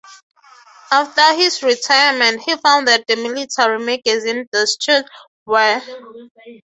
[0.89, 5.05] After his retirement he founded the military magazine "Deutsche
[5.45, 5.79] Wehr".